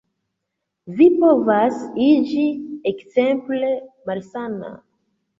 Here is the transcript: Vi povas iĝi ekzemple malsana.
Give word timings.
Vi 0.99 1.07
povas 1.23 1.75
iĝi 2.05 2.45
ekzemple 2.91 3.69
malsana. 4.11 4.73